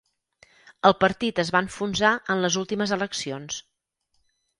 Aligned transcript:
El 0.89 0.95
partit 1.01 1.41
es 1.43 1.51
va 1.55 1.61
enfonsar 1.65 2.13
en 2.35 2.41
les 2.45 2.57
últimes 2.63 2.95
eleccions 2.97 3.59